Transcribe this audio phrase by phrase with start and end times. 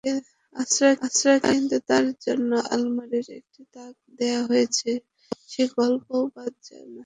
[0.55, 6.99] আশ্রয়কেন্দ্রে তার জন্য আলমারির একটি তাক দেওয়া হয়েছে—সে গল্পও বাদ যায় না।